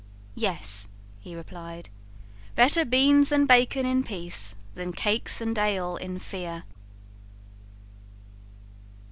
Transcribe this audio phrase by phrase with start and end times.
[0.33, 1.91] "Yes," he replied;
[2.55, 6.63] "BETTER BEANS AND BACON IN PEACE THAN CAKES AND ALE IN FEAR."